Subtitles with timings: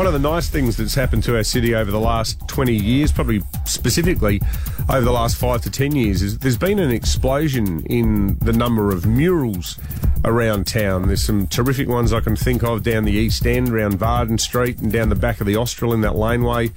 [0.00, 3.12] One of the nice things that's happened to our city over the last 20 years,
[3.12, 4.40] probably specifically
[4.88, 8.92] over the last five to 10 years, is there's been an explosion in the number
[8.92, 9.78] of murals
[10.24, 11.06] around town.
[11.06, 14.78] There's some terrific ones I can think of down the East End, around Varden Street,
[14.78, 16.70] and down the back of the Austral in that laneway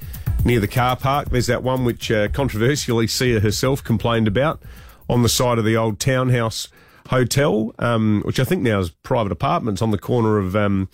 [0.43, 1.29] near the car park.
[1.29, 4.61] There's that one which uh, controversially Sia herself complained about
[5.09, 6.67] on the side of the old townhouse
[7.14, 10.89] hotel, um, which I think now is private apartments on the corner of um,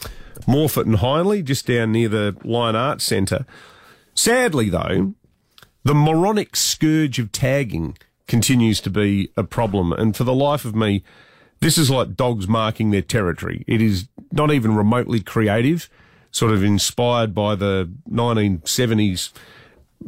[0.46, 3.46] Morphett and Hindley, just down near the Lion Arts Centre.
[4.14, 5.14] Sadly, though,
[5.86, 10.76] the moronic scourge of tagging continues to be a problem, and for the life of
[10.76, 11.04] me,
[11.62, 13.64] this is like dogs marking their territory.
[13.66, 15.90] It is not even remotely creative,
[16.32, 19.32] sort of inspired by the 1970s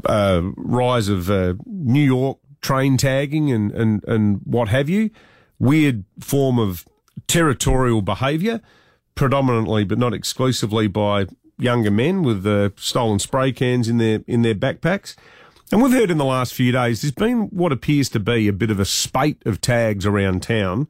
[0.05, 5.09] uh, rise of uh, New York train tagging and, and, and what have you.
[5.61, 6.85] Weird form of
[7.27, 8.61] territorial behaviour,
[9.13, 11.27] predominantly but not exclusively by
[11.59, 15.15] younger men with uh, stolen spray cans in their in their backpacks.
[15.71, 18.53] And we've heard in the last few days there's been what appears to be a
[18.53, 20.87] bit of a spate of tags around town.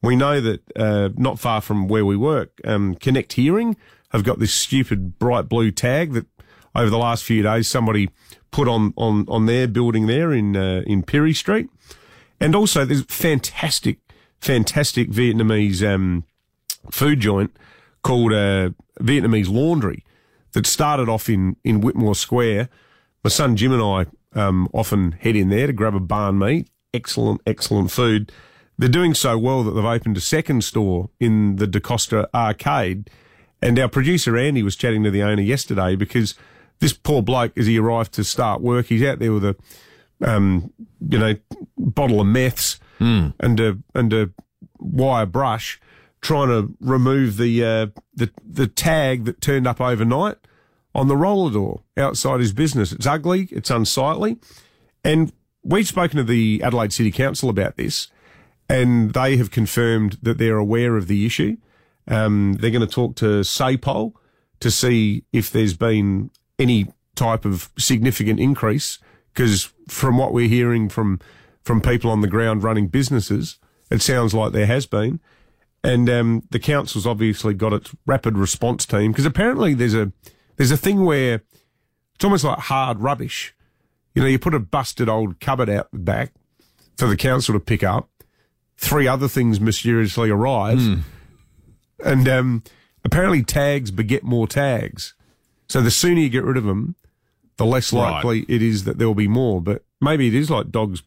[0.00, 3.76] We know that uh, not far from where we work, um, Connect Hearing
[4.12, 6.26] have got this stupid bright blue tag that
[6.74, 8.10] over the last few days somebody
[8.52, 11.68] put on on on their building there in uh, in Perry Street,
[12.38, 13.98] and also there's fantastic
[14.44, 16.24] fantastic Vietnamese um,
[16.90, 17.56] food joint
[18.02, 20.04] called uh, Vietnamese Laundry
[20.52, 22.68] that started off in in Whitmore Square.
[23.22, 24.06] My son Jim and I
[24.38, 26.66] um, often head in there to grab a banh mi.
[26.92, 28.30] Excellent, excellent food.
[28.76, 33.08] They're doing so well that they've opened a second store in the DaCosta Arcade.
[33.62, 36.34] And our producer Andy was chatting to the owner yesterday because
[36.80, 39.56] this poor bloke, as he arrived to start work, he's out there with a,
[40.22, 40.72] um,
[41.08, 41.34] you know,
[41.78, 43.28] bottle of meths Hmm.
[43.40, 44.30] and a and a
[44.78, 45.80] wire brush,
[46.20, 50.36] trying to remove the uh, the the tag that turned up overnight
[50.94, 52.92] on the roller door outside his business.
[52.92, 54.38] It's ugly, it's unsightly,
[55.02, 55.32] and
[55.64, 58.08] we've spoken to the Adelaide City Council about this,
[58.68, 61.56] and they have confirmed that they're aware of the issue.
[62.06, 64.12] Um, they're going to talk to SAPOL
[64.60, 68.98] to see if there's been any type of significant increase,
[69.32, 71.18] because from what we're hearing from
[71.64, 73.58] from people on the ground running businesses,
[73.90, 75.20] it sounds like there has been.
[75.82, 80.12] And um, the council's obviously got its rapid response team because apparently there's a
[80.56, 81.42] there's a thing where
[82.14, 83.54] it's almost like hard rubbish.
[84.14, 86.32] You know, you put a busted old cupboard out the back
[86.96, 88.08] for the council to pick up.
[88.76, 90.80] Three other things mysteriously arrive,
[92.04, 92.62] and um,
[93.04, 95.14] apparently tags beget more tags.
[95.68, 96.94] So the sooner you get rid of them,
[97.56, 98.10] the less Right.
[98.10, 99.60] likely it is that there will be more.
[99.60, 101.02] But maybe it is like dogs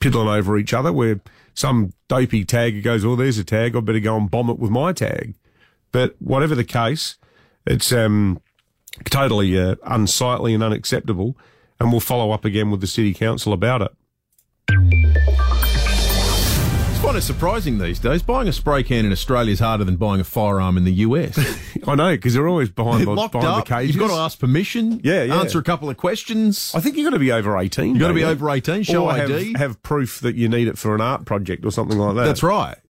[0.00, 1.20] piddling over each other, where
[1.54, 3.76] some dopey tagger goes, "Oh, there's a tag.
[3.76, 5.34] I better go and bomb it with my tag."
[5.92, 7.16] But whatever the case,
[7.66, 8.40] it's um,
[9.04, 11.36] totally uh, unsightly and unacceptable,
[11.78, 13.92] and we'll follow up again with the city council about it.
[17.00, 18.22] It's kind of surprising these days.
[18.22, 21.38] Buying a spray can in Australia is harder than buying a firearm in the US.
[21.86, 23.64] I know because they're always behind the, Locked behind up.
[23.64, 23.96] the cages.
[23.96, 25.00] You've got to ask permission.
[25.02, 25.40] Yeah, yeah.
[25.40, 26.74] Answer a couple of questions.
[26.74, 27.92] I think you've got to be over eighteen.
[27.94, 29.52] You've got to be over 18, show or ID.
[29.52, 32.26] Have, have proof that you need it for an art project or something like that.
[32.26, 32.76] That's right.